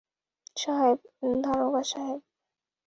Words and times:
সাহেব, 0.57 0.99
দারোগা 1.43 1.83
সাহেব। 1.83 2.21